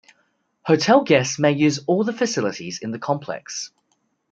Hotel 0.65 1.03
guests 1.03 1.37
may 1.37 1.51
use 1.51 1.77
all 1.85 2.03
the 2.03 2.11
facilities 2.11 2.79
in 2.81 2.89
the 2.89 2.97
complex. 2.97 3.69